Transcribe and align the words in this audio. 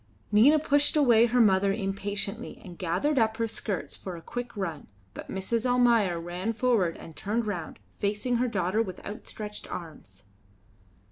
Nina 0.31 0.57
pushed 0.57 0.97
away 0.97 1.27
her 1.27 1.39
mother 1.39 1.71
impatiently 1.71 2.59
and 2.65 2.75
gathered 2.75 3.19
up 3.19 3.37
her 3.37 3.47
skirts 3.47 3.95
for 3.95 4.15
a 4.15 4.21
quick 4.23 4.57
run, 4.57 4.87
but 5.13 5.29
Mrs. 5.29 5.63
Almayer 5.63 6.19
ran 6.19 6.53
forward 6.53 6.97
and 6.97 7.15
turned 7.15 7.45
round, 7.45 7.77
facing 7.99 8.37
her 8.37 8.47
daughter 8.47 8.81
with 8.81 9.05
outstretched 9.05 9.69
arms. 9.71 10.23